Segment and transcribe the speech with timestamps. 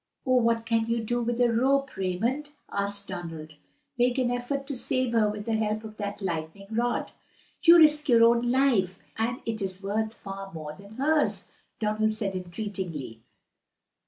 [0.23, 3.57] "What can you do with a rope, Raymond?" asked Donald.
[3.99, 7.11] "Make an effort to save her with the help of that lightning rod."
[7.61, 12.35] "You risk your own life, and it is worth far more than hers," Donald said
[12.35, 13.21] entreatingly.